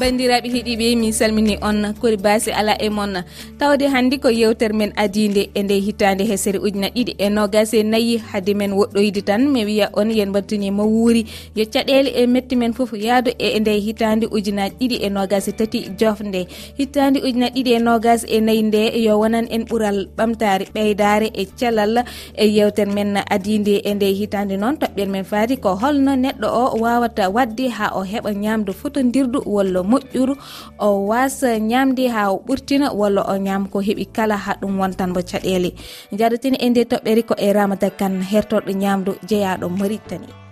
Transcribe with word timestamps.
bandiraɓe 0.00 0.48
heeɗiɓe 0.54 0.96
min 0.96 1.12
salmini 1.12 1.58
on 1.62 1.94
kori 2.00 2.16
basi 2.16 2.50
ala 2.50 2.74
e 2.78 2.88
moon 2.88 3.22
tawde 3.58 3.86
hannde 3.86 4.18
ko 4.18 4.28
yewtere 4.28 4.74
men 4.74 4.92
adide 4.96 5.50
e 5.54 5.62
nde 5.62 5.80
hitande 5.80 6.24
hesere 6.24 6.58
ujuna 6.58 6.88
ɗiɗi 6.88 7.14
e 7.18 7.28
nogas 7.30 7.74
e 7.74 7.82
nayyi 7.82 8.18
haade 8.18 8.54
men 8.54 8.72
woɗɗoyde 8.72 9.22
tan 9.22 9.48
mi 9.52 9.64
wiya 9.64 9.90
on 9.94 10.10
yen 10.10 10.32
battanimo 10.32 10.82
wuuri. 10.84 11.26
Yo 11.54 11.64
caɗele 11.64 12.10
e 12.10 12.26
metti 12.26 12.56
men 12.56 12.72
foof 12.72 12.92
yaadu 12.92 13.30
e 13.38 13.60
nde 13.60 13.72
hitande 13.80 14.26
ujunaji 14.26 14.74
ɗiɗi 14.80 14.96
e 15.06 15.08
nogas 15.10 15.48
e 15.48 15.52
tati 15.52 15.78
jofde 15.98 16.46
hitande 16.78 17.20
ujunaji 17.20 17.54
ɗiɗi 17.62 17.70
e 17.76 17.78
nogas 17.78 18.24
e 18.28 18.40
nayyi 18.40 18.62
nde 18.62 18.82
yo 19.06 19.18
wonan 19.18 19.46
en 19.50 19.62
ɓuural 19.64 20.08
ɓamtare 20.16 20.64
ɓeydare 20.74 21.30
e 21.34 21.44
calal 21.58 22.04
e 22.34 22.44
yewtere 22.56 22.90
men 22.94 23.16
adide 23.30 23.80
e 23.84 23.94
nde 23.94 24.06
hitande 24.18 24.56
noon. 24.56 24.74
Toɓɓel 24.76 25.08
men 25.08 25.24
faati 25.24 25.56
ko 25.56 25.76
holno 25.76 26.16
neɗɗo 26.16 26.46
o 26.46 26.78
wawata 26.82 27.30
wadde 27.30 27.68
ha 27.68 27.92
o 27.94 28.02
heɓa 28.02 28.30
ñamdu 28.34 28.72
fotodirdu 28.72 29.38
wollo 29.46 29.83
moƴƴuru 29.90 30.34
o 30.78 30.88
wasa 31.10 31.58
ñamde 31.58 32.04
ha 32.14 32.30
o 32.32 32.36
ɓurtina 32.46 32.86
walla 33.00 33.22
o 33.32 33.34
ñaama 33.46 33.68
ko 33.72 33.78
heeɓi 33.86 34.04
kala 34.16 34.36
ha 34.36 34.52
ɗum 34.60 34.78
wontan 34.80 35.12
bo 35.14 35.20
caɗele 35.30 35.70
jaɗotini 36.18 36.56
e 36.60 36.66
nde 36.70 36.82
toɓɓere 36.90 37.22
ko 37.28 37.34
e 37.38 37.52
ramata 37.52 37.90
kane 37.98 38.22
hertorɗo 38.32 38.72
ñamdu 38.82 39.12
jeeyaɗo 39.28 39.66
maritani 39.68 40.43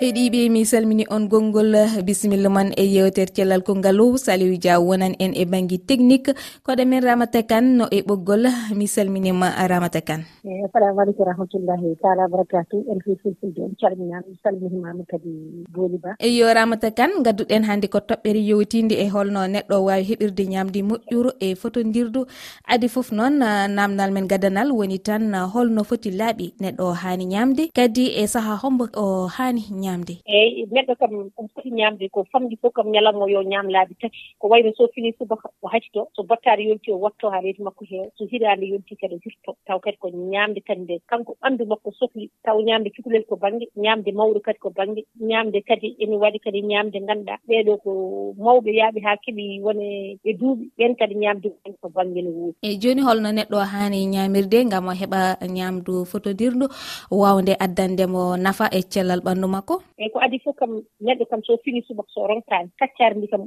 heeɗiɓe 0.00 0.48
mi 0.48 0.64
salmini 0.64 1.04
on 1.10 1.28
gongol 1.28 1.76
bisimilla 2.06 2.48
man 2.48 2.72
e 2.72 2.84
yewtere 2.88 3.28
cellal 3.36 3.60
kongalu 3.60 4.16
saliw 4.16 4.56
diaw 4.56 4.80
wonan 4.80 5.12
en 5.20 5.36
e 5.36 5.44
banggue 5.44 5.76
technique. 5.84 6.32
Koɗo 6.64 6.86
men 6.88 7.04
ramata 7.04 7.42
kane 7.42 7.76
no 7.76 7.84
e 7.92 8.00
ɓoggol 8.00 8.48
mi 8.74 8.86
salminima 8.88 9.52
ramata 9.68 10.00
kane. 10.00 10.24
Eyi 10.44 10.64
assalamu 10.64 11.00
aleykum 11.04 11.26
rahmatullahi 11.28 12.00
taala 12.00 12.28
barakatu 12.32 12.80
en 12.88 12.98
fi 13.04 13.12
fulfulde 13.22 13.60
en 13.60 13.76
calminama 13.76 14.24
mi 14.24 14.38
salminimama 14.42 15.04
kadi 15.04 15.32
booli 15.68 15.98
ba. 16.00 16.16
Eyo 16.18 16.48
ramata 16.48 16.90
kane 16.96 17.20
gadduɗen 17.20 17.68
hannde 17.68 17.92
ko 17.92 17.98
toɓɓere 18.00 18.40
yewtinde 18.40 18.96
e 18.96 19.06
holno 19.12 19.44
neɗɗo 19.52 19.84
wawi 19.84 20.04
heɓirde 20.08 20.48
ñamdi 20.48 20.80
moƴƴuru 20.82 21.30
e 21.40 21.54
fotodirdu 21.60 22.24
adi 22.64 22.88
foof 22.88 23.12
noon 23.12 23.36
namdal 23.76 24.10
men 24.16 24.24
gadanal 24.26 24.72
woni 24.72 24.98
tan 24.98 25.28
holno 25.52 25.84
foti 25.84 26.08
laaɓi 26.10 26.54
neɗɗo 26.60 26.82
o 26.88 26.92
hani 26.96 27.24
ñamde 27.26 27.68
kadi 27.76 28.16
e 28.16 28.24
saaha 28.26 28.56
hombo 28.56 28.88
o 28.96 29.28
hani 29.28 29.60
ñamde 29.68 29.89
ñamde 29.90 30.14
eyyi 30.26 30.66
neɗɗo 30.70 30.94
kam 31.00 31.12
omo 31.38 31.48
foti 31.54 31.70
ñamde 31.70 32.08
ko 32.14 32.24
famɗi 32.32 32.56
fof 32.62 32.72
kam 32.72 32.88
ñalanmo 32.94 33.26
yo 33.28 33.42
ñaam 33.42 33.68
laabi 33.68 33.94
tati. 34.00 34.18
Ko 34.38 34.48
wayno 34.48 34.70
so 34.76 34.88
fini 34.94 35.12
subaka 35.18 35.48
o 35.62 35.68
hacito 35.68 36.08
so 36.14 36.22
bottaade 36.22 36.62
yonti 36.62 36.92
o 36.92 36.96
watto 36.98 37.30
haa 37.30 37.40
reedu 37.40 37.64
makko 37.64 37.84
heewa 37.84 38.06
so 38.18 38.24
hiraande 38.26 38.66
yonti 38.72 38.96
kadi 38.96 39.14
o 39.14 39.18
hirto 39.24 39.56
taw 39.66 39.78
kadi 39.80 39.96
ko 39.96 40.08
ñaamde 40.10 40.60
kadi 40.66 40.80
nde. 40.80 41.00
Kanko 41.10 41.36
ɓanndu 41.42 41.66
makko 41.66 41.90
sohli 41.98 42.30
taw 42.44 42.58
ñaamde 42.60 42.90
cukalel 42.94 43.24
ko 43.28 43.36
baŋnge 43.36 43.66
ñaamde 43.76 44.10
mawɗo 44.12 44.40
kadi 44.40 44.58
ko 44.58 44.70
baŋnge 44.70 45.02
ñaamde 45.20 45.58
kadi 45.68 45.96
ene 45.98 46.16
waɗi 46.16 46.38
kadi 46.44 46.62
ñaamde 46.62 46.98
ngannduɗaa. 47.00 47.38
Ɓeeɗo 47.48 47.72
ko 47.82 47.90
mawɓe 48.38 48.70
yaaɓe 48.78 49.00
haa 49.04 49.16
keɓi 49.24 49.60
wone 49.64 49.86
e 50.24 50.32
duuɓi 50.38 50.64
ɓen 50.78 50.94
kadi 50.96 51.14
ñaamde 51.14 51.48
ko 51.80 51.88
baŋnge 51.88 52.22
no 52.22 52.30
wuuri. 52.30 52.54
Eyi 52.62 52.76
jooni 52.82 53.02
holno 53.02 53.28
neɗɗo 53.32 53.58
haani 53.72 54.06
ñaamirde 54.06 54.64
ngam 54.64 54.88
o 54.88 54.92
heɓa 54.92 55.20
ñaamdu 55.56 56.04
fotodirndu 56.10 56.66
waawnde 57.10 57.56
addandemo 57.58 58.36
nafa 58.36 58.66
e 58.72 58.82
cellal 58.82 59.20
ɓanndu 59.20 59.48
makko. 59.48 59.79
eyyi 59.98 60.10
ko 60.12 60.18
adi 60.20 60.38
fof 60.38 60.56
kam 60.56 60.82
neɗɗo 61.00 61.24
kam 61.30 61.42
so 61.44 61.56
fini 61.64 61.82
subaka 61.88 62.08
so 62.14 62.26
ronkani 62.26 62.70
kaccari 62.78 63.14
ndi 63.18 63.28
kam 63.28 63.42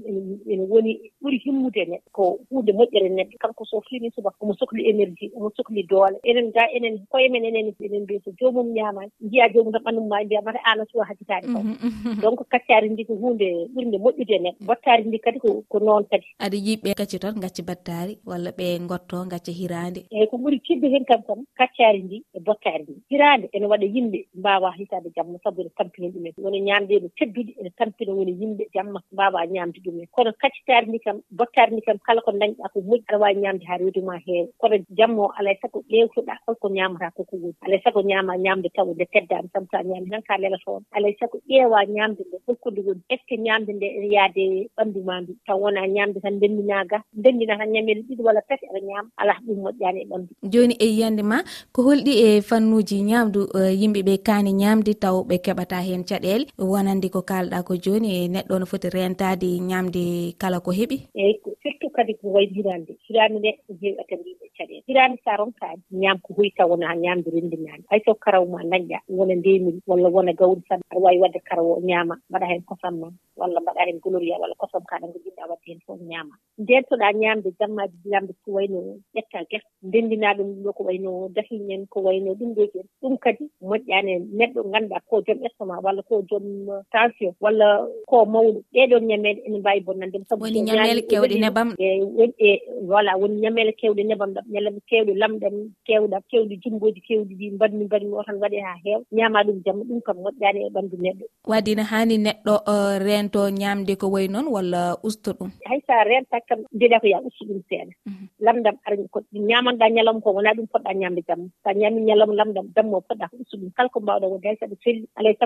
ene 0.52 0.64
woni 0.70 0.92
ɓuri 1.22 1.38
himmude 1.46 1.80
e 1.82 1.86
neɗɗo 1.86 2.10
ko 2.12 2.24
hunde 2.52 2.72
moƴƴere 2.74 3.10
neɗɗo. 3.10 3.38
Kanko 3.40 3.66
so 3.66 3.82
fini 3.90 4.12
subaka 4.16 4.38
omo 4.42 4.54
sohli 4.54 4.84
énergie 4.90 5.32
omo 5.36 5.50
sohli 5.58 5.84
doole. 5.90 6.18
Enen 6.24 6.52
ga 6.52 6.68
enen 6.76 7.00
koye 7.12 7.30
men 7.30 7.46
enen 7.46 7.74
enen 7.80 8.04
mbiya 8.04 8.20
so 8.26 8.32
jomum 8.40 8.74
ñamani 8.74 9.12
njiya 9.22 9.50
jomum 9.54 9.72
tan 9.74 9.84
ɓanndu 9.84 10.02
ma 10.08 10.24
mbiyamata 10.24 10.60
aana 10.66 10.86
suwa 10.92 11.06
hakkitaade 11.06 11.48
kam 11.48 11.64
mhm, 11.64 11.88
mhm. 11.88 12.22
donc 12.22 12.40
kaccari 12.50 12.90
ndi 12.90 13.06
ko 13.06 13.14
hunde 13.16 13.48
ɓurde 13.76 13.98
moƴƴude 14.04 14.34
e 14.36 14.40
neɗɗo. 14.40 14.66
Battari 14.66 15.04
ndi 15.04 15.20
kadi 15.20 15.40
ko 15.40 15.80
noon 15.80 16.04
kadi. 16.12 16.26
Aɗa 16.40 16.58
yiɓɓe 16.58 16.94
gacci 16.98 17.20
toon 17.20 17.40
gacci 17.42 17.62
battari 17.62 18.18
walla 18.26 18.52
ɓe 18.52 18.80
gotto 18.88 19.26
gacca 19.32 19.52
hirande 19.52 20.02
eyyi 20.12 20.28
ko 20.30 20.38
ɓuuri 20.38 20.60
tiɓde 20.66 20.88
hen 20.94 21.06
kam 21.06 21.22
kam 21.28 21.40
kaccari 21.58 22.04
ndi 22.04 22.18
e 22.34 22.40
bottari 22.40 22.84
ndi. 22.84 22.94
Hirande 23.10 23.50
ene 23.54 23.66
waɗa 23.66 23.86
yimɓe 23.86 24.20
mbawa 24.36 24.72
hitade 24.78 25.10
jamma 25.16 25.40
sabu 25.44 25.62
ene 25.62 25.70
tampini 25.78 26.10
ɗum 26.14 26.23
ɗumen 26.32 26.44
woni 26.46 26.60
ñaamde 26.62 27.00
no 27.02 27.10
teddude 27.18 27.54
ene 27.60 27.70
tampina 27.78 28.14
woni 28.14 28.32
yimɓe 28.40 28.68
jamma 28.74 29.00
mbawa 29.12 29.46
ñaamde 29.46 29.80
ɗumen 29.84 30.08
kono 30.12 30.32
kaccitaari 30.42 30.88
ndi 30.88 31.00
kam 31.00 31.22
bottaari 31.32 31.72
ndi 31.74 31.82
kam 31.82 31.98
kala 32.06 32.22
ko 32.22 32.32
dañɗa 32.32 32.70
ko 32.74 32.80
moƴƴi 32.82 33.04
aɗa 33.08 33.18
wawi 33.20 33.36
ñaamde 33.42 33.66
ha 33.66 33.78
reedu 33.78 34.02
ma 34.02 34.18
heewa 34.26 34.48
kono 34.58 34.76
jamma 34.98 35.22
o 35.24 35.32
alay 35.38 35.54
e 35.54 35.60
sago 35.62 35.84
ƴewtoɗa 35.90 36.34
holko 36.48 36.70
ñaamata 36.70 37.12
koko 37.16 37.36
woni. 37.38 37.56
Alay 37.62 37.78
e 37.80 37.82
sago 37.84 38.02
ñaama 38.02 38.38
ñaamde 38.38 38.70
taw 38.76 38.86
nde 38.94 39.06
teddani 39.14 39.50
kam 39.54 39.66
sa 39.72 39.84
ñaamde 39.84 40.10
tan 40.12 40.22
ka 40.22 40.38
lela 40.38 40.58
toon 40.66 40.84
alay 40.92 41.12
e 41.12 41.18
sago 41.20 41.38
ƴeewa 41.50 41.86
ñaamde 41.86 42.22
nde 42.28 42.38
holkonde 42.48 42.82
woni. 42.86 43.02
Est 43.10 43.20
ce 43.20 43.26
que 43.28 43.36
ñaamde 43.38 43.72
nde 43.74 43.88
ene 43.98 44.08
yaade 44.14 44.70
ɓanndu 44.78 45.04
ma 45.04 45.22
ndu? 45.22 45.36
Taw 45.46 45.58
wona 45.60 45.88
ñaamde 45.88 46.20
tan 46.22 46.34
ndenndinaaga 46.38 47.04
ndenndina 47.14 47.58
tan 47.58 47.70
ñamele 47.72 48.02
ɗiɗi 48.08 48.22
walla 48.24 48.42
tati 48.42 48.66
aɗa 48.68 48.80
ñaama 48.80 49.10
alaa 49.18 49.40
ɗum 49.46 49.58
moƴƴaani 49.64 50.00
e 50.02 50.06
ɓanndu. 50.06 50.32
Jooni 50.44 50.76
e 50.80 50.86
yiyande 50.86 51.24
ma 51.24 51.44
ko 51.72 51.82
holɗi 51.84 52.14
e 52.26 52.42
fannuuji 52.42 53.02
ñaamdu 53.04 53.40
yimɓe 53.82 54.02
ɓe 54.04 54.18
kaani 54.24 54.52
ñaamde 54.54 54.94
taw 55.00 55.24
ɓe 55.24 55.38
keɓata 55.46 55.82
heen 55.82 56.04
caɗele. 56.14 56.46
Wonande 56.58 57.10
ko 57.10 57.22
kalɗa 57.30 57.66
ko 57.68 57.74
joni 57.84 58.10
e 58.20 58.28
neɗɗo 58.34 58.60
no 58.60 58.66
foti 58.66 58.88
rentade 58.90 59.50
ñamde 59.70 60.04
kala 60.42 60.60
ko 60.66 60.72
heeɓi? 60.72 60.98
Eyi 61.18 61.34
surtout 61.64 61.92
kadi 61.96 62.14
ko 62.22 62.28
wayi 62.36 62.48
hirande. 62.56 62.94
Hirande 63.08 63.38
nde 63.40 63.52
heewi 63.82 63.98
atandiɓe 64.02 64.46
e 64.46 64.52
caɗele. 64.58 64.84
Hirande 64.88 65.18
sa 65.26 65.38
ronkaani 65.38 65.82
ñam 65.92 66.18
ko 66.24 66.34
hoyi 66.38 66.52
taw 66.58 66.70
wona 66.70 66.94
ñamde 66.96 67.30
rendinade 67.34 67.84
hayso 67.90 68.14
karaw 68.16 68.46
ma 68.46 68.60
dañƴa 68.64 69.00
wona 69.10 69.36
ndemiri 69.36 69.80
walla 69.88 70.10
wona 70.10 70.34
gawri 70.34 70.62
tan 70.70 70.82
aɗa 70.92 71.00
wawi 71.02 71.20
wadde 71.20 71.40
karaw 71.48 71.68
o 71.78 71.82
ñaama 71.82 72.16
mbaɗa 72.30 72.46
hen 72.52 72.62
kosam 72.70 72.96
ma 73.00 73.08
walla 73.38 73.60
mbaɗa 73.62 73.82
hen 73.88 74.00
gloria 74.04 74.38
walla 74.42 74.56
kosam 74.56 74.84
kaɗa 74.90 75.08
ko 75.14 75.18
jiɗɗa 75.24 75.50
wadde 75.50 75.66
hen 75.68 75.80
fof 75.86 76.00
ñama 76.02 76.36
ndentoɗa 76.58 77.08
ñamde 77.22 77.50
jammaji 77.60 77.98
ñamde 78.06 78.34
ko 78.46 78.52
wayno 78.52 78.80
ƴetta 79.16 79.40
gerte 79.50 79.68
ndenndinaa 79.84 80.34
ɗum 80.38 80.50
ɗo 80.64 80.72
ko 80.74 80.84
wayno 80.84 81.30
dahiñ 81.36 81.72
en 81.74 81.86
ko 81.88 82.00
wayno 82.02 82.34
ɗum 82.36 82.54
ɗo 82.56 82.62
en 82.80 82.88
ɗum 83.02 83.18
kadi 83.18 83.44
moƴƴaani 83.62 84.14
neɗɗo 84.38 84.60
ganduɗa 84.72 85.00
ko 85.10 85.22
jom 85.26 85.40
estoma 85.46 85.80
walla 85.84 86.03
ko 86.08 86.22
joom 86.30 86.68
tension 86.92 87.34
walla 87.40 87.88
ko 88.08 88.26
mawɗo 88.26 88.62
ɗeɗon 88.74 89.08
ñameede 89.08 89.42
ene 89.48 89.58
mbawi 89.60 89.80
bonnande 89.82 90.18
ɗum. 90.18 90.26
Sabu 90.30 90.44
woni 90.44 90.62
ñamele 90.62 91.02
kewɗe 91.10 91.36
nebam. 91.40 91.70
E 91.80 92.50
voilà 92.90 93.18
woni 93.18 93.42
ñamele 93.42 93.72
kewɗe 93.80 94.04
nebam 94.04 94.34
ɗam 94.36 94.46
ñalem 94.54 94.76
kewɗe 94.90 95.14
lamɗam 95.16 95.56
kewɗam 95.88 96.22
kewɗe 96.30 96.56
jumboji 96.64 97.02
kewɗi 97.08 97.34
ɗi 97.40 97.52
mbanmi 97.56 97.86
mbanmi 97.86 98.14
o 98.14 98.24
tan 98.24 98.38
waɗe 98.44 98.60
ha 98.62 98.74
heew. 98.84 99.00
Ñama 99.12 99.44
ɗum 99.44 99.62
jamma 99.66 99.84
ɗum 99.88 100.02
kam 100.06 100.18
moƴƴani 100.24 100.60
e 100.68 100.70
ɓanndu 100.70 100.98
neɗɗo. 101.00 101.26
Wadina 101.48 101.84
hani 101.84 102.18
neɗɗo 102.18 102.54
uh, 102.68 103.00
rento 103.00 103.50
ñamde 103.50 103.96
ko 103.96 104.08
wayi 104.12 104.28
noon 104.28 104.48
walla 104.52 104.98
usta 105.04 105.32
ɗum? 105.32 105.50
Hay 105.66 105.80
sa 105.88 106.02
a 106.02 106.04
rentak 106.04 106.44
kam 106.48 106.60
mbiɗa 106.76 107.00
ko 107.02 107.08
ya 107.08 107.20
usta 107.24 107.46
ɗum 107.46 107.62
seeɗa. 107.70 107.94
Mhm. 108.06 108.26
Lamdam 108.40 108.76
arani 108.86 109.08
ko 109.12 109.20
ñamanɗa 109.34 109.86
ñalawma 109.96 110.22
ko 110.22 110.32
wona 110.36 110.54
ɗum 110.54 110.68
poɗɗa 110.68 110.92
ñamde 110.94 111.22
jamma 111.28 111.48
sa 111.64 111.72
ñami 111.72 111.94
ñaami 111.94 112.08
ñalawma 112.08 112.34
lamdam 112.36 112.68
jamma 112.76 112.98
o 112.98 113.02
poɗɗaa 113.08 113.30
ko 113.32 113.36
usta 113.40 113.58
ɗum. 113.58 113.72
Kala 113.76 113.90
ko 113.90 114.00
mbawɗa 114.00 114.28
wonde 114.28 114.48
hay 114.48 114.58
saɗa 114.60 114.74
aɗa 114.74 114.82
selli 114.84 115.08
alaa 115.16 115.32
e 115.32 115.38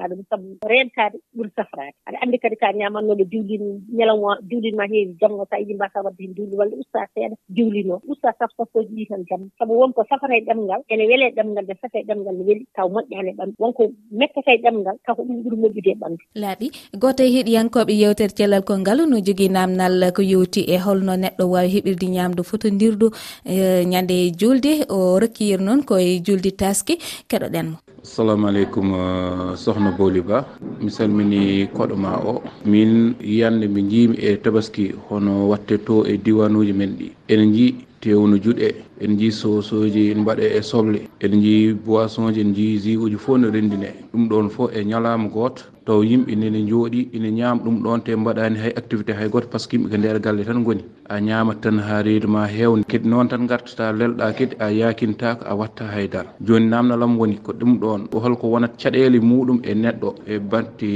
annduɗa 0.00 0.08
ɗum 0.08 0.24
sabu 0.30 0.58
rentade 0.66 1.18
ɓuuri 1.34 1.50
safrade. 1.56 1.94
Aɗa 2.06 2.18
anndi 2.22 2.38
kadi 2.38 2.56
ka 2.56 2.72
ñamatnoɗo 2.72 3.24
diwlin 3.30 3.64
ñalawma 3.96 4.38
diwlin 4.48 4.76
ma 4.76 4.86
heewi 4.86 5.16
janngo 5.20 5.44
so 5.50 5.56
yiɗi 5.56 5.74
mbasa 5.74 6.02
wadde 6.04 6.20
heen 6.22 6.34
diwlin 6.34 6.58
walla 6.58 6.76
usta 6.76 7.06
seeɗa 7.14 7.36
diwlin 7.48 7.90
o. 7.92 8.00
Usta 8.08 8.32
saf 8.38 8.50
saftooji 8.56 8.94
ɗi 8.96 9.06
tan 9.08 9.24
jamma 9.28 9.46
sabu 9.58 9.72
wonko 9.80 10.04
safata 10.08 10.36
e 10.36 10.40
ɗemngal 10.40 10.82
ene 10.88 11.04
wele 11.08 11.24
e 11.28 11.34
ɗemngal 11.36 11.64
nde 11.64 11.74
safa 11.80 11.98
e 11.98 12.04
ɗemngal 12.08 12.34
ne 12.36 12.44
weli 12.48 12.66
taw 12.74 12.88
moƴƴaani 12.88 13.30
e 13.30 13.36
ɓanndu 13.38 13.54
wonko 13.58 13.82
mettata 14.10 14.52
e 14.52 14.62
ɗemngal 14.64 14.96
taw 15.04 15.14
ko 15.14 15.22
ɗum 15.22 15.42
ɓuri 15.44 15.56
moƴƴude 15.62 15.90
e 15.90 15.98
ɓanndu 16.00 16.22
laaɓi 16.34 16.66
goto 17.02 17.22
e 17.22 17.30
heɗiyankoɓe 17.34 17.92
yewtere 18.02 18.34
cellal 18.36 18.62
kongal 18.64 18.98
no 19.08 19.16
jogii 19.26 19.48
namdal 19.48 20.12
ko 20.16 20.22
yewti 20.22 20.60
e 20.74 20.76
holno 20.78 21.16
neɗɗo 21.16 21.44
waawi 21.52 21.68
heɓirde 21.74 22.06
ñaamdu 22.16 22.42
fotodirdu 22.44 23.06
e, 23.44 23.84
ñannde 23.84 24.16
julde 24.40 24.72
o 24.88 25.18
rokkiyir 25.20 25.60
noon 25.60 25.82
koye 25.84 26.20
julde 26.26 26.50
taske 26.56 26.94
keɗoɗenmo 27.30 27.76
assalamu 28.02 28.48
aleykum 28.48 28.86
uh, 28.96 29.52
sohna 29.56 29.92
bowli 29.92 30.20
ba. 30.24 30.44
Mi 30.80 30.90
salmini 30.90 31.68
koɗo 31.68 31.96
ma 31.96 32.16
o. 32.24 32.42
Min 32.64 33.14
yiyande 33.20 33.68
mi 33.68 33.82
jiimi 33.90 34.16
e 34.16 34.36
tabaski 34.40 34.92
hono 35.08 35.48
watte 35.52 35.76
to 35.84 36.04
e 36.08 36.16
diwanuji 36.16 36.72
men 36.72 36.96
ɗi. 36.98 37.06
Ene 37.28 37.44
jii 37.52 37.74
tewnu 38.00 38.36
juɗe 38.44 38.68
en 39.00 39.16
jii 39.18 39.30
sosoji 39.32 40.10
en 40.12 40.20
mbaɗe 40.22 40.44
e 40.58 40.62
soble 40.62 41.00
en 41.20 41.32
jii 41.42 41.74
boisson 41.86 42.32
ji 42.34 42.40
en 42.40 42.54
jii 42.54 42.78
jus 42.82 42.96
uji 43.04 43.16
fof 43.16 43.38
no 43.38 43.50
rendine 43.50 43.88
ɗum 44.12 44.28
ɗon 44.28 44.48
fof 44.50 44.70
e 44.76 44.84
ñalama 44.84 45.28
goto 45.28 45.62
taw 45.86 46.00
yimɓe 46.02 46.34
nene 46.36 46.60
jooɗi 46.68 47.08
ina 47.12 47.28
ñaama 47.30 47.62
ɗum 47.64 47.76
ɗon 47.82 48.00
te 48.04 48.16
mbaɗani 48.16 48.58
hay 48.62 48.72
activité 48.80 49.12
hay 49.12 49.28
goto 49.28 49.48
par 49.48 49.60
ce 49.60 49.68
que 49.68 49.76
yimɓe 49.76 49.90
ko 49.90 49.96
nder 49.98 50.20
galle 50.20 50.44
tan 50.44 50.62
gooni 50.64 50.82
a 51.08 51.20
ñamat 51.20 51.60
tan 51.60 51.78
ha 51.78 52.02
reedu 52.02 52.28
ma 52.28 52.46
heewde 52.46 52.84
kadi 52.90 53.08
noon 53.08 53.28
tan 53.28 53.46
gartata 53.46 53.92
lelɗa 53.92 54.32
kadi 54.38 54.56
a 54.58 54.70
yakintako 54.72 55.44
a 55.50 55.54
watta 55.54 55.84
haydara 55.94 56.30
joni 56.46 56.66
namdalam 56.72 57.18
woni 57.18 57.36
ko 57.42 57.52
ɗum 57.52 57.78
ɗon 57.80 58.00
holko 58.22 58.46
wonat 58.52 58.72
caɗele 58.80 59.18
muɗum 59.20 59.60
e 59.62 59.74
neɗɗo 59.74 60.14
e 60.26 60.38
batte 60.38 60.90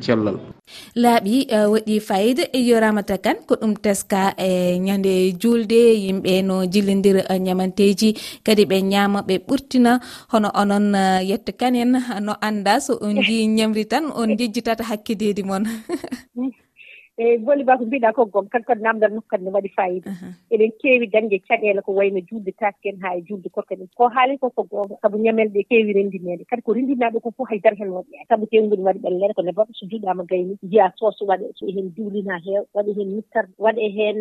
cellal. 0.00 0.38
laaɓi 1.02 1.34
eh, 1.56 1.66
waɗi 1.72 1.94
fayida 2.08 2.44
e 2.52 2.58
yoramata 2.68 3.16
kan 3.24 3.36
ko 3.48 3.54
ɗum 3.60 3.74
teska 3.84 4.20
e 4.48 4.78
ñande 4.86 5.12
julde 5.40 5.80
yimɓe 6.04 6.32
no 6.48 6.54
jillidira 6.72 7.22
eh, 7.32 7.38
ñamanteji. 7.46 8.08
Kadi 8.46 8.62
ɓe 8.70 8.76
ñama 8.92 9.18
ɓe 9.28 9.34
ɓurtina 9.46 9.92
hono 10.32 10.48
onon 10.60 10.86
eh, 10.94 11.20
yetta 11.30 11.52
kanen 11.60 11.90
no 12.26 12.32
anda 12.48 12.74
so 12.86 12.92
on 13.06 13.16
ji 13.26 13.36
ñamri 13.56 13.84
tan 13.92 14.04
on 14.20 14.30
jejjitata 14.38 14.82
hakkidede 14.90 15.42
moon 15.48 15.64
eeyi 17.20 17.36
voli 17.46 17.64
ba 17.64 17.76
ko 17.78 17.84
mbiɗa 17.84 18.12
ko 18.16 18.24
gom 18.32 18.46
tan 18.52 18.62
kadi 18.64 18.82
namdal 18.82 19.12
makko 19.14 19.28
kadi 19.30 19.44
ne 19.44 19.50
waɗi 19.50 19.70
fayida. 19.76 20.10
Eɗen 20.50 20.72
keewi 20.80 21.06
dañde 21.12 21.36
caɗele 21.48 21.82
ko 21.84 21.92
wayno 21.92 22.20
juulde 22.28 22.52
taske 22.60 22.86
en 22.88 23.00
haa 23.02 23.16
e 23.18 23.22
juulde 23.28 23.48
korka 23.54 23.74
ɗen. 23.76 23.88
Ko 23.96 24.08
haali 24.08 24.38
ko 24.38 24.50
ko 24.50 24.62
goonga 24.70 24.96
sabu 25.02 25.18
ñamelɗe 25.18 25.58
e 25.60 25.64
keewi 25.68 25.92
rendinede 25.92 26.44
kadi 26.48 26.62
ko 26.62 26.72
renndinaaɗo 26.72 27.20
ko 27.20 27.30
fof 27.36 27.48
haydara 27.50 27.76
hen 27.76 27.90
waɗi 27.92 28.24
saabu 28.28 28.46
teengudi 28.46 28.82
waɗi 28.82 28.98
ɓellere 29.04 29.34
ko 29.34 29.42
nebaɗo 29.42 29.72
so 29.74 29.86
juuɗama 29.86 30.24
gayni. 30.30 30.56
Jiya 30.62 30.92
sooso 30.96 31.24
waɗe 31.26 31.52
so 31.56 31.66
e 31.68 31.72
hen 31.76 31.92
diwlin 31.94 32.28
haa 32.30 32.40
heewa 32.46 32.64
waɗa 32.74 32.92
heen 32.96 33.10
mittarde 33.16 33.52
waɗa 33.58 33.88
heen 33.96 34.18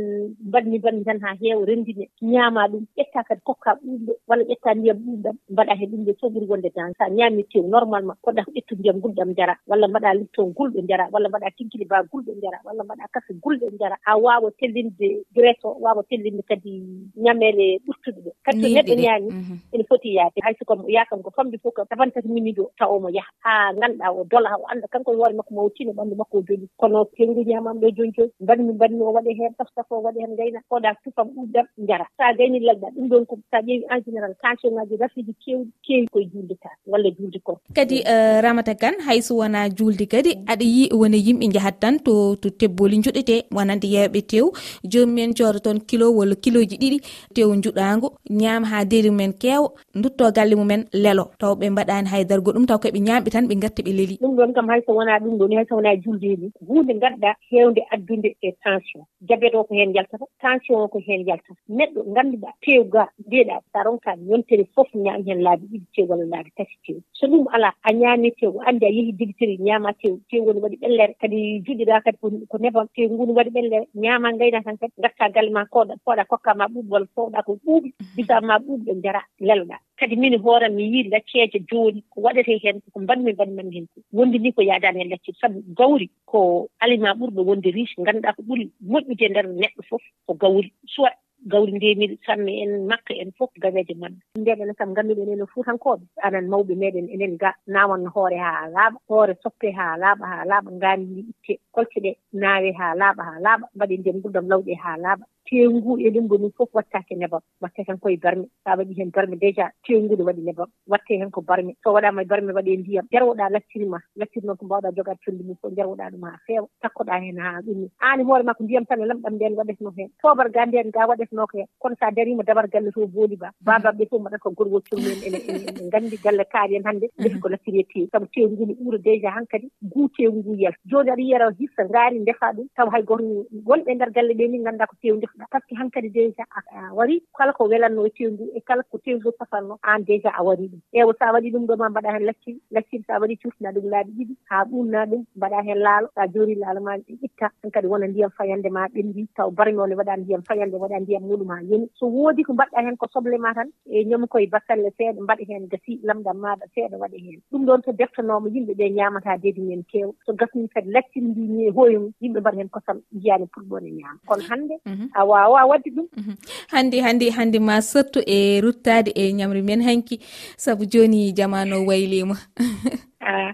mbaɗni 0.48 0.78
mbaɗni 0.80 1.04
tan 1.06 1.20
ha 1.24 1.36
heewa 1.42 1.66
rendine 1.66 2.06
ñaama 2.22 2.68
ɗum 2.68 2.84
ƴetta 2.98 3.24
kadi 3.24 3.42
kokka 3.48 3.72
ɓuuɓɗo 3.80 4.12
walla 4.28 4.44
ƴetta 4.44 4.74
ndiyam 4.76 4.98
ɗumɗam 4.98 5.36
mbaɗa 5.50 5.74
hen 5.80 5.90
ɗum 5.92 6.04
ɗe 6.06 6.14
fof 6.20 6.32
ɓuuri 6.34 6.48
wonde 6.52 6.70
dan 6.76 6.94
sa 6.98 7.06
a 7.06 7.10
ñaami 7.10 7.44
tew 7.52 7.64
normalement 7.68 8.18
poɗɗa 8.24 8.44
ko 8.46 8.52
ƴettu 8.52 8.76
ndiyam 8.76 9.00
gulɗam 9.00 9.34
jara 9.38 9.56
walla 9.68 9.88
mbaɗa 9.88 10.14
lipton 10.20 10.52
gulɗo 10.58 10.82
jara 10.90 11.08
walla 11.12 11.30
mbaɗa 11.30 11.52
tinkiɗi 11.58 11.86
ba 11.88 12.04
gulɗo 12.12 12.34
jara 12.42 12.60
walla 12.66 12.84
mbaɗa 12.90 13.06
kasi 13.14 13.34
gulɗe 13.44 13.68
njara. 13.76 13.98
A 14.06 14.18
waawa 14.18 14.50
tellinde 14.60 15.10
graisse 15.36 15.64
o 15.64 15.78
waawa 15.80 16.04
tellinde 16.10 16.42
kadi 16.50 16.74
ñameele 17.18 17.66
ɓurtuɗe 17.86 18.20
ɗe. 18.26 18.32
Kadi 18.46 18.62
so 18.62 18.68
neɗɗo 18.76 18.94
ñaami 19.04 19.30
mhm. 19.30 19.56
ene 19.74 19.84
foti 19.90 20.16
yaade. 20.18 20.40
Hay 20.44 20.56
soko 20.60 20.74
yaakam 20.90 21.22
ko 21.22 21.30
famde 21.36 21.58
fof 21.62 21.74
ko 21.74 21.86
tapan 21.86 22.12
tati 22.12 22.28
minute 22.28 22.60
o 22.60 22.72
taw 22.78 22.90
omo 22.96 23.10
yaha. 23.10 23.30
Haa 23.46 23.74
ngannduɗaa 23.78 24.12
o 24.18 24.24
dola 24.32 24.58
o 24.58 24.66
annda 24.72 24.88
kanko 24.88 25.14
e 25.14 25.18
hoore 25.18 25.34
makko 25.38 25.54
mo 25.54 25.70
tino 25.70 25.92
ɓanndu 25.94 26.16
makko 26.18 26.38
o 26.40 26.44
joni 26.48 26.68
kono 26.78 27.06
tengu 27.16 27.42
ñaamam 27.46 27.78
ɗo 27.82 27.88
joni 27.98 28.12
joni 28.18 28.32
mbaɗmi 28.42 28.74
mbaɗmi 28.74 29.02
o 29.02 29.14
waɗe 29.14 29.32
heen 29.38 29.54
taf 29.58 29.70
taf 29.76 29.92
o 29.92 30.02
waɗe 30.02 30.20
heen 30.20 30.34
ngayna 30.34 30.60
koɗa 30.70 30.96
tufam 31.04 31.28
ɓuɗɗam 31.36 31.66
njara. 31.78 32.06
So 32.18 32.24
a 32.26 32.34
gayni 32.34 32.60
lelɗa 32.60 32.88
ɗum 32.96 33.08
ɗon 33.10 33.26
ko 33.26 33.36
so 33.52 33.58
a 33.58 33.62
ƴeewi 33.62 33.86
en 33.90 34.02
général 34.06 34.34
tension 34.42 34.74
ŋaaji 34.74 34.96
rafiji 34.98 35.34
kewɗi 35.44 35.72
keewi 35.86 36.08
koye 36.12 36.26
juulde 36.26 36.56
ta 36.64 36.70
walla 36.88 37.10
juulde 37.12 37.40
kon 37.44 37.58
kadi 37.76 38.04
euh, 38.06 38.42
ramata 38.42 38.76
kane 38.76 38.98
hay 39.06 39.22
so 39.22 39.36
wonaa 39.38 39.70
juulde 39.70 40.06
kadi 40.06 40.32
aɗa 40.46 40.66
yi 40.66 40.90
wona 40.94 41.18
yimɓe 41.18 41.48
njahat 41.48 41.80
tan 41.80 42.00
to 42.00 42.36
to 42.42 42.50
tebbo 42.50 42.79
booli 42.80 42.98
juɗete 43.04 43.36
wonande 43.56 43.88
yewɓe 43.96 44.20
tew. 44.32 44.46
Jomumen 44.92 45.32
jooɗo 45.38 45.60
toon 45.66 45.80
kilo 45.90 46.06
walla 46.18 46.36
kiloji 46.44 46.76
ɗiɗi 46.82 46.98
tew 47.36 47.50
juɗago 47.64 48.08
ñaama 48.42 48.68
ha 48.72 48.86
deri 48.86 49.10
mumen 49.12 49.34
keewa 49.42 49.70
dutto 50.02 50.32
galle 50.36 50.56
mumen 50.56 50.82
lelo. 50.94 51.26
Taw 51.40 51.54
ɓe 51.60 51.70
mbaɗani 51.70 52.08
haydargo 52.14 52.52
ɗum 52.56 52.66
taw 52.70 52.78
koɓe 52.84 53.00
ñamɓe 53.08 53.30
tan 53.34 53.48
ɓe 53.50 53.56
gatta 53.64 53.82
ɓe 53.86 53.92
leeli 53.98 54.16
ɗum 54.22 54.36
ɗon 54.38 54.54
kam 54.54 54.68
hayso 54.70 54.92
wona 54.98 55.20
ɗum 55.20 55.38
ɗoni 55.40 55.56
hayso 55.56 55.76
wona 55.76 55.96
juldeni 56.04 56.52
hunde 56.68 56.94
gadɗa 57.02 57.36
hewde 57.52 57.82
addude 57.94 58.30
e 58.42 58.52
tension. 58.64 59.04
Jabet 59.28 59.56
o 59.56 59.64
ko 59.64 59.74
hen 59.76 59.94
yaltata 59.96 60.26
tension 60.42 60.82
o 60.82 60.88
ko 60.88 61.00
hen 61.08 61.26
yaltata. 61.28 61.60
Neɗɗo 61.70 62.00
ganduɗa 62.16 62.50
tew 62.64 62.84
ga 62.94 63.08
mbiyeɗa 63.26 63.56
sa 63.74 63.84
ronka 63.84 64.16
yontere 64.30 64.66
foof 64.76 64.88
ñaam 64.96 65.24
hen 65.28 65.42
laabi 65.44 65.66
ɗiɗi 65.72 65.86
tew 65.96 66.06
walla 66.10 66.26
laabi 66.26 66.52
tati 66.58 66.76
tew 66.86 66.98
so 67.14 67.28
ɗum 67.28 67.46
ala 67.54 67.74
a 67.84 67.90
ñaami 67.94 68.32
tew 68.40 68.54
andi 68.68 68.86
a 68.86 68.90
yeehi 68.90 69.12
digitiri 69.20 69.58
ñaama 69.58 69.94
tew 70.02 70.20
tew 70.30 70.44
woni 70.46 70.60
waɗi 70.64 70.78
ɓellere 70.82 71.14
kadi 71.22 71.62
juɗɗiɗa 71.66 72.02
kadi 72.04 72.18
ko 72.50 72.58
defa 72.70 72.86
te 72.96 73.02
ngunu 73.10 73.34
waɗi 73.38 73.50
ɓelle 73.56 73.78
ñaama 74.04 74.32
gayna 74.40 74.64
tan 74.64 74.78
kadi 74.78 74.94
gatta 75.04 75.30
galle 75.36 75.52
ma 75.52 75.66
koɗa 75.66 75.94
poɗa 76.06 76.24
kokka 76.30 76.54
ma 76.60 76.66
ɓuuɓi 76.74 76.90
walla 76.94 77.08
fowɗa 77.16 77.44
ko 77.46 77.52
ɓuuɓi 77.66 77.90
mhm. 77.90 78.16
bisa 78.16 78.42
ma 78.42 78.56
ɓuuɓi 78.66 78.84
ɗo 78.86 78.94
jara 79.04 79.22
lelɗa 79.48 79.76
kadi 80.00 80.16
min 80.16 80.36
hooran 80.44 80.74
mi 80.76 80.84
yii 80.94 81.10
lacceeje 81.12 81.60
jooni 81.70 82.02
ko 82.12 82.22
waɗete 82.22 82.54
heen 82.64 82.78
ko 82.94 83.00
mbanmi 83.00 83.34
mbaɗimanmi 83.34 83.76
heen 83.76 83.88
ko 83.94 83.98
wondi 84.18 84.40
ni 84.40 84.52
ko 84.54 84.62
yaadani 84.62 85.00
heen 85.00 85.12
laccede 85.14 85.38
sabu 85.42 85.60
gawri 85.78 86.08
ko 86.26 86.70
aliment 86.80 87.18
ɓurɗo 87.20 87.42
wonde 87.48 87.70
riche 87.76 87.96
ngannduɗaa 88.02 88.36
ko 88.38 88.42
ɓuri 88.48 88.66
moƴƴude 88.92 89.24
e 89.26 89.30
ndeer 89.30 89.48
neɗɗo 89.62 89.82
fof 89.90 90.04
ko 90.26 90.34
gawri. 90.42 90.70
Soit 90.94 91.16
gawri 91.48 91.72
ndemiɗo 91.72 92.16
samme 92.26 92.52
en 92.64 92.86
makka 92.88 93.14
en 93.14 93.32
fof 93.38 93.50
gaweeje 93.62 93.94
maɓɓe 94.02 94.20
ndeɗene 94.42 94.74
kam 94.78 94.90
ngannduɗen 94.92 95.32
enen 95.34 95.48
fuutankooɓe 95.54 96.04
anan 96.26 96.46
mawɓe 96.52 96.74
meeɗen 96.76 97.08
enen 97.14 97.38
ga 97.42 97.50
nawanno 97.68 98.10
hoore 98.16 98.38
haa 98.46 98.68
laaɓa 98.76 98.98
hoore 99.10 99.34
soppe 99.44 99.68
haa 99.78 99.98
laaɓa 100.04 100.26
haa 100.32 100.46
laaɓa 100.52 100.70
ngaani 100.78 101.06
ndi 101.12 101.22
ittee. 101.32 101.60
ɗe 101.84 102.12
naawe 102.34 102.72
haa 102.80 102.96
laaɓa 102.96 103.24
haa 103.24 103.40
laaɓa 103.46 103.66
mbaɗe 103.76 103.98
ndiyam 103.98 104.18
ngurdam 104.18 104.48
lawɗe 104.50 104.74
haa 104.84 104.98
laaɓa. 104.98 105.26
Teengu 105.50 105.98
e 105.98 106.10
ɗum 106.14 106.28
mum 106.30 106.52
fof 106.58 106.70
wattaake 106.74 107.16
nebam 107.18 107.42
watte 107.62 107.82
tan 107.86 107.98
koye 107.98 108.18
barme 108.18 108.46
so 108.64 108.70
a 108.72 108.78
waɗi 108.78 108.94
heen 108.98 109.10
barme 109.12 109.36
déjà 109.36 109.72
teengu 109.84 110.16
ne 110.18 110.24
waɗi 110.24 110.42
nebam 110.46 110.68
watte 110.88 111.10
heen 111.18 111.32
ko 111.32 111.42
barme 111.42 111.74
so 111.84 111.94
waɗaama 111.94 112.22
e 112.22 112.26
barme 112.26 112.52
waɗee 112.54 112.78
ndiyam 112.78 113.06
jarwoɗaa 113.12 113.50
lattiri 113.50 113.86
ma 113.86 113.98
lattiri 114.16 114.46
noon 114.46 114.58
ko 114.58 114.66
mbaawɗaa 114.66 114.92
jogaade 114.96 115.20
conndi 115.26 115.44
mum 115.44 115.56
fof 115.62 115.74
jarwoɗaa 115.78 116.10
ɗum 116.14 116.24
haa 116.30 116.38
feewa 116.46 116.68
takkoɗaa 116.82 117.20
heen 117.24 117.38
haa 117.40 117.62
ɗumni 117.66 117.88
aan 118.00 118.22
hoore 118.26 118.44
maa 118.44 118.54
ko 118.54 118.64
ndiyam 118.64 118.86
tan 118.86 119.02
e 119.02 119.06
lamɗam 119.06 119.34
ndeen 119.36 119.56
waɗetnoo 119.58 119.94
heen. 119.98 120.10
Toobar 120.22 120.50
ga 120.52 120.66
ndeen 120.66 120.92
ga 120.92 121.08
waɗetnoo 121.10 121.48
ko 121.50 121.58
heen. 121.58 121.68
Kono 121.82 121.96
so 122.00 122.06
a 122.06 122.12
dariima 122.12 122.44
dabar 122.44 122.68
galle 122.70 122.92
to 122.92 123.08
booli 123.08 123.36
ba 123.36 123.50
baabaɓe 123.66 123.98
ɓe 123.98 124.10
fof 124.10 124.22
mbaɗat 124.22 124.40
ko 124.42 124.50
gorgol 124.52 124.82
colmumen 124.90 125.24
en 125.26 125.34
ene 125.50 125.88
nganndi 125.88 126.18
galle 126.24 126.44
kaari 126.46 126.76
en 126.76 126.86
hannde. 126.86 127.08
Mhm. 127.20 127.26
Ndefi 127.26 127.40
ko 127.40 127.50
lattiri 127.50 127.80
e 127.80 127.84
teewu 127.84 128.08
sabu 128.12 128.26
teengu 128.34 128.66
ne 128.66 128.74
ɓura 128.74 128.98
déjà 129.02 129.30
han 129.36 129.46
kadi 129.52 129.68
guu 129.82 130.08
teengu 130.16 130.40
ngu 130.40 130.56
yalta 130.62 130.80
jooni 130.86 131.10
aɗa 131.12 131.22
yiyara 131.22 131.48
ɗi 131.70 131.76
so 131.76 131.84
ngaari 131.90 132.20
ndefa 132.20 132.54
ɗum 132.56 132.68
taw 132.76 132.90
hay 132.90 133.04
goto 133.04 133.46
wonɓe 133.66 133.94
ndeer 133.96 134.12
galle 134.12 134.34
ɗe 134.34 134.48
ni 134.48 134.58
ngannduɗa 134.60 134.88
ko 134.88 134.96
teew 135.02 135.16
ndefɗa 135.16 135.46
par 135.52 135.62
ce 135.62 135.68
que 135.70 135.76
han 135.80 135.90
kadi 135.90 136.10
déjà 136.10 136.44
a 136.54 136.94
wari 136.94 137.22
kala 137.38 137.54
ko 137.54 137.64
welatno 137.70 138.06
e 138.06 138.12
ndu 138.30 138.44
e 138.56 138.60
kala 138.62 138.84
ko 138.84 138.98
teew 138.98 139.18
ndu 139.18 139.30
e 139.30 139.38
pasalno 139.40 139.78
aan 139.84 140.04
déjà 140.04 140.30
a 140.40 140.44
wari 140.44 140.68
ɗum. 140.68 140.82
Eewa 140.94 141.14
so 141.20 141.26
a 141.26 141.34
waɗi 141.34 141.52
ɗum 141.54 141.66
ɗo 141.68 141.78
ma 141.78 141.90
mbaɗa 141.90 142.12
heen 142.14 142.26
lacciri 142.26 142.60
lacciri 142.72 143.04
so 143.08 143.14
a 143.14 143.20
waɗi 143.20 143.36
cuurtina 143.42 143.72
ɗum 143.72 143.86
laaɓi 143.90 144.12
ɗiɗi 144.18 144.36
haa 144.50 144.66
ɓuunnaa 144.66 145.06
ɗum 145.06 145.24
mbaɗa 145.38 145.64
heen 145.66 145.80
laalo 145.86 146.08
so 146.16 146.22
a 146.22 146.28
joori 146.28 146.56
laalo 146.56 146.82
ma 146.82 146.96
itta. 147.08 147.48
Han 147.64 147.72
kadi 147.72 147.88
wona 147.88 148.08
ndiyam 148.08 148.32
fayande 148.38 148.70
ma 148.72 148.88
ɓenndi 148.88 149.28
taw 149.36 149.50
barme 149.52 149.80
o 149.82 149.88
ne 149.88 149.96
waɗa 149.96 150.18
ndiyam 150.18 150.42
fayande 150.48 150.76
waɗa 150.78 151.00
ndiyam 151.00 151.24
muɗum 151.24 151.50
haa 151.50 151.62
yoni. 151.70 151.88
So 152.00 152.08
woodi 152.08 152.44
ko 152.44 152.54
mbaɗɗa 152.54 152.82
heen 152.86 152.98
ko 152.98 153.08
soble 153.14 153.38
ma 153.40 153.54
tan 153.54 153.70
e 153.86 154.04
ñamu 154.06 154.28
koye 154.28 154.48
basalle 154.48 154.90
seeɗa 154.98 155.22
mbaɗa 155.22 155.44
heen 155.48 155.68
gasi 155.68 156.00
lamɗam 156.04 156.38
maaɗa 156.44 156.66
seeɗa 156.76 156.98
waɗa 156.98 157.18
heen. 157.18 157.42
Ɗum 157.52 157.66
ɗon 157.66 157.82
so 157.86 157.92
deftanoma 157.92 158.50
yimɓe 158.50 158.74
ɓe 158.80 158.90
ñaamataa 158.98 159.38
dedi 159.38 159.62
men 159.62 159.84
keew. 159.92 160.14
So 160.26 160.34
gasni 160.34 160.68
kadi 160.74 160.92
lacciri 160.92 161.26
ndi 161.26 161.42
ni 161.60 161.70
hoyum 161.76 162.06
yimɓe 162.22 162.40
mbaɗa 162.40 162.58
hen 162.60 162.70
kosam 162.74 162.98
jiyani 163.22 163.46
pulɓon 163.54 163.84
e 163.88 163.92
ñaama 164.00 164.20
kono 164.28 164.44
hannde 164.50 164.76
mhm. 164.86 165.06
a 165.14 165.22
wawa 165.30 165.60
wadde 165.70 165.90
ɗum. 165.96 166.08
Mhm. 166.18 166.34
Hannde 166.72 166.98
hannde 167.06 167.26
hannde 167.38 167.60
ma 167.68 167.76
surtout 167.82 168.24
e 168.28 168.62
ruttade 168.64 169.12
e 169.16 169.24
ñamri 169.38 169.62
men 169.68 169.82
hanki. 169.88 170.16
Saabu 170.64 170.84
joni 170.92 171.34
jamanu 171.38 171.76
waylima. 171.88 172.36
Ah. 173.22 173.52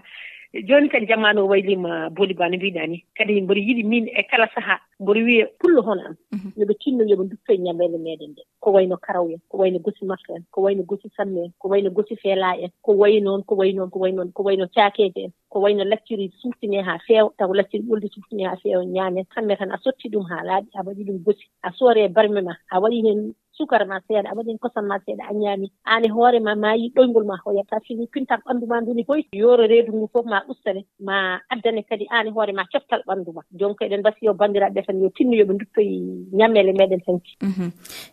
jooni 0.54 0.88
kadi 0.88 1.06
jamanu 1.06 1.44
o 1.44 1.48
waylima 1.48 2.10
booli 2.10 2.34
ba 2.34 2.48
no 2.48 2.56
mbiɗa 2.56 2.86
ni. 2.88 3.04
Kadi 3.16 3.40
mboɗo 3.42 3.60
yiɗi 3.60 3.82
min 3.84 4.08
e 4.08 4.22
kala 4.30 4.48
sahaa 4.54 4.80
mboɗo 5.00 5.20
wiya 5.24 5.46
pullo 5.60 5.82
hono 5.82 6.02
am. 6.06 6.16
Mhm. 6.32 6.50
Yoɓe 6.56 6.74
tinno 6.80 7.04
yoɓe 7.04 7.24
dutto 7.30 7.52
e 7.52 7.58
ñameele 7.58 7.98
meeɗen 7.98 8.30
nde 8.30 8.42
ko 8.60 8.72
wayno 8.72 8.96
karaw 8.96 9.28
en 9.30 9.40
ko 9.48 9.58
wayno 9.58 9.78
gosi 9.78 10.04
makka 10.04 10.32
en 10.36 10.44
ko 10.50 10.60
wayno 10.62 10.82
gosi 10.82 11.08
samme 11.16 11.38
en 11.44 11.52
ko 11.58 11.68
wayno 11.68 11.90
gosi 11.90 12.16
feela 12.16 12.56
en 12.58 12.70
ko 12.82 12.92
wayi 12.96 13.20
noon 13.20 13.42
ko 13.44 13.54
wayi 13.56 13.72
noon 13.74 13.90
ko 13.90 13.98
wayi 13.98 14.14
noon 14.14 14.32
ko 14.32 14.42
wayno 14.42 14.66
caakeeje 14.74 15.22
en 15.24 15.32
ko 15.48 15.60
wayno 15.60 15.84
lacciri 15.84 16.32
suftinee 16.40 16.82
haa 16.82 16.98
feewa 17.06 17.30
taw 17.38 17.52
lacciri 17.52 17.82
ɓoldi 17.84 18.08
suftinee 18.14 18.46
haa 18.46 18.56
feewa 18.62 18.84
ñaamen 18.84 19.24
kamɓe 19.34 19.56
tan 19.58 19.70
a 19.72 19.78
sotti 19.78 20.08
ɗum 20.08 20.24
haa 20.30 20.44
laaɓi 20.44 20.68
a 20.74 20.82
waɗi 20.82 21.04
ɗum 21.04 21.18
gosi. 21.24 21.46
A 21.62 21.70
sooree 21.72 22.08
barme 22.08 22.40
ma 22.42 22.56
a 22.70 22.80
waɗi 22.80 23.02
heen 23.06 23.34
sukara 23.56 23.84
ma 23.86 24.00
seeɗa 24.08 24.28
a 24.30 24.36
waɗino 24.36 24.58
kosam 24.58 24.86
ma 24.86 24.96
seeɗa 25.04 25.24
a 25.30 25.32
ñaami. 25.34 25.66
Aan 25.84 26.04
e 26.04 26.08
hoore 26.08 26.40
ma 26.40 26.54
ma 26.54 26.74
yi 26.76 26.92
ɗoygol 26.94 27.24
ma 27.26 27.36
hoyata 27.44 27.80
fini 27.86 28.06
pintan 28.12 28.40
ɓanndu 28.46 28.66
ma 28.66 28.80
nduni 28.80 29.04
hoy 29.08 29.22
yooro 29.32 29.66
reedu 29.66 29.92
ngu 29.92 30.08
fof 30.12 30.26
ma 30.26 30.42
ustane 30.48 30.84
ma 31.00 31.40
addane 31.52 31.82
kadi 31.88 32.06
aan 32.10 32.28
e 32.28 32.30
hoore 32.30 32.52
ma 32.52 32.64
coftal 32.72 33.02
ɓanndu 33.08 33.32
ma. 33.34 33.42
Donc 33.50 33.80
eɗen 33.80 34.00
mbasi 34.00 34.26
yo 34.26 34.34
banndiraaɓe 34.34 34.80
tan 34.86 35.00
yo 35.02 35.08
tinno 35.16 35.34
yoɓe 35.40 35.54
duttoye 35.58 35.96
ñammele 36.32 36.72
meɗen 36.72 37.00
hanki 37.06 37.32
mhm. 37.42 37.70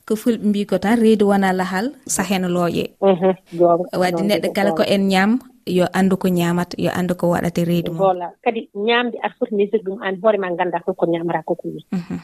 ko 0.07 0.15
fulɓe 0.15 0.45
mbi 0.50 0.65
ko 0.65 0.77
tan 0.79 1.00
reedu 1.00 1.27
wona 1.27 1.53
lahal 1.53 1.91
saheno 2.05 2.47
looƴe. 2.47 2.85
Mhm. 3.01 3.31
Gonga 3.59 3.97
wadde 4.00 4.21
neɗɗo 4.23 4.50
kala 4.55 4.71
ko 4.71 4.83
en 4.83 5.07
ñaam. 5.12 5.39
yo 5.65 5.86
anndu 5.93 6.17
ko 6.17 6.27
ñaamata 6.27 6.75
yo 6.77 6.91
anndu 6.91 7.15
ko 7.15 7.29
waɗata 7.34 7.63
reedu 7.65 7.91
mum? 7.91 8.00
Voilà. 8.03 8.27
Kadi 8.43 8.70
ñaamde 8.75 9.17
aɗa 9.24 9.36
foti 9.39 9.55
mesure 9.55 9.84
ɗum 9.84 10.00
aan 10.01 10.20
hoore 10.22 10.38
ma 10.38 10.50
ngannda 10.51 10.84
fof 10.86 10.96
ko 10.96 11.05
ñaamata 11.05 11.43
koko 11.46 11.67
woni 11.67 11.84
mhm. 11.91 12.17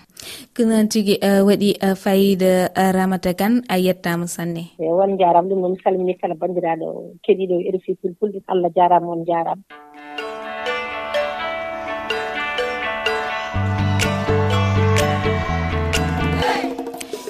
ko 0.55 0.61
noon 0.65 0.87
tigi 0.89 1.15
e, 1.21 1.41
waɗi 1.47 1.69
e, 1.79 1.95
fayida 1.95 2.51
e, 2.75 2.83
ramata 2.91 3.33
kane 3.33 3.61
a 3.69 3.75
yettama 3.77 4.27
sanne? 4.27 4.63
E 4.79 4.91
won 4.91 5.17
jaarama 5.17 5.49
ɗum 5.49 5.59
noon 5.61 5.71
mi 5.71 5.83
salmini 5.83 6.19
kala 6.19 6.35
bandiraɗo 6.35 6.87
keɗiɗo 7.25 7.55
e 7.67 7.69
rfi 7.77 7.95
fulfulde. 8.01 8.39
Allah 8.47 8.69
jaarama 8.75 9.07
on 9.11 9.25
jaarama 9.25 9.63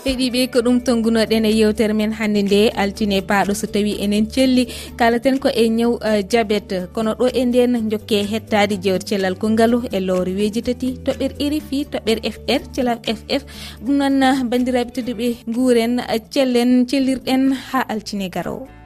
heeɗiɓe 0.05 0.41
ko 0.53 0.59
ɗum 0.65 0.77
tongunoɗen 0.85 1.45
e 1.45 1.51
yewtere 1.59 1.93
men 1.99 2.11
hannde 2.19 2.41
nde 2.47 2.59
altine 2.81 3.17
paaɗo 3.29 3.53
so 3.59 3.67
tawi 3.73 3.91
enen 4.03 4.25
celli. 4.33 4.63
Kalaten 4.99 5.37
ko 5.43 5.49
e 5.61 5.63
ñaw 5.77 5.91
e 6.09 6.23
diabet 6.31 6.69
kono 6.93 7.11
ɗo 7.19 7.25
e 7.39 7.45
nden 7.45 7.71
jokke 7.91 8.17
hettade 8.31 8.75
jewte 8.83 9.05
cellal 9.09 9.35
konngaalu 9.41 9.77
e 9.91 9.99
lowre 10.07 10.31
weji 10.39 10.61
tati. 10.67 10.87
Toɓɓere 11.05 11.35
irifi 11.45 11.77
toɓɓere 11.91 12.21
fr 12.35 12.61
celal 12.73 12.99
ff 13.17 13.43
ɗum 13.83 13.95
noon 13.99 14.17
bandiraɓe 14.49 14.91
tedduɓe 14.95 15.27
guuren 15.55 15.93
cellen 16.33 16.71
cellirɗen 16.89 17.43
ha 17.69 17.79
altine 17.93 18.29
garowo 18.35 18.78